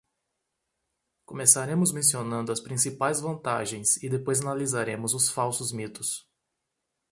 Começaremos 1.27 1.91
mencionando 1.91 2.51
as 2.51 2.59
principais 2.59 3.21
vantagens 3.21 4.01
e 4.01 4.09
depois 4.09 4.41
analisaremos 4.41 5.13
os 5.13 5.29
falsos 5.29 5.71
mitos. 5.71 6.27